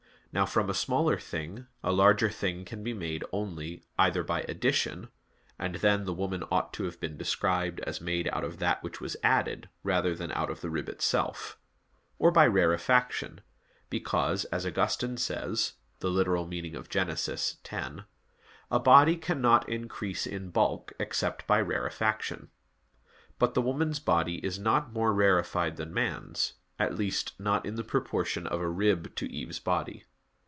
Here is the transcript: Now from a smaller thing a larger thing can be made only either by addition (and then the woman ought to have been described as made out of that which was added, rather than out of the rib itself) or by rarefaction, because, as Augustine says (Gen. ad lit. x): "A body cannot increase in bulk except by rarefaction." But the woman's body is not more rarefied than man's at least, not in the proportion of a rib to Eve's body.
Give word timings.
Now 0.33 0.45
from 0.45 0.69
a 0.69 0.73
smaller 0.73 1.19
thing 1.19 1.67
a 1.83 1.91
larger 1.91 2.29
thing 2.29 2.63
can 2.63 2.85
be 2.85 2.93
made 2.93 3.25
only 3.33 3.83
either 3.99 4.23
by 4.23 4.43
addition 4.43 5.09
(and 5.59 5.75
then 5.75 6.05
the 6.05 6.13
woman 6.13 6.41
ought 6.49 6.71
to 6.75 6.85
have 6.85 7.01
been 7.01 7.17
described 7.17 7.81
as 7.81 7.99
made 7.99 8.29
out 8.31 8.45
of 8.45 8.59
that 8.59 8.81
which 8.81 9.01
was 9.01 9.17
added, 9.23 9.67
rather 9.83 10.15
than 10.15 10.31
out 10.31 10.49
of 10.49 10.61
the 10.61 10.69
rib 10.69 10.87
itself) 10.87 11.59
or 12.17 12.31
by 12.31 12.47
rarefaction, 12.47 13.41
because, 13.89 14.45
as 14.45 14.65
Augustine 14.65 15.17
says 15.17 15.73
(Gen. 16.01 16.11
ad 16.17 16.17
lit. 16.17 17.29
x): 17.29 18.03
"A 18.71 18.79
body 18.79 19.17
cannot 19.17 19.67
increase 19.67 20.25
in 20.25 20.49
bulk 20.49 20.93
except 20.97 21.45
by 21.45 21.59
rarefaction." 21.59 22.47
But 23.37 23.53
the 23.53 23.61
woman's 23.61 23.99
body 23.99 24.35
is 24.35 24.57
not 24.57 24.93
more 24.93 25.13
rarefied 25.13 25.75
than 25.75 25.93
man's 25.93 26.53
at 26.79 26.95
least, 26.95 27.37
not 27.37 27.65
in 27.65 27.75
the 27.75 27.83
proportion 27.83 28.47
of 28.47 28.61
a 28.61 28.69
rib 28.69 29.13
to 29.17 29.29
Eve's 29.29 29.59
body. 29.59 30.05